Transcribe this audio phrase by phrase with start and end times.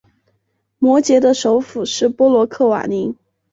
[0.79, 3.15] 摩羯的首府是波罗克瓦尼。